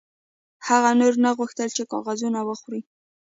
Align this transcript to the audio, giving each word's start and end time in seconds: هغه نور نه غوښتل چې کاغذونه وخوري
هغه 0.67 0.91
نور 0.99 1.13
نه 1.23 1.31
غوښتل 1.37 1.69
چې 1.77 1.83
کاغذونه 1.91 2.39
وخوري 2.49 2.81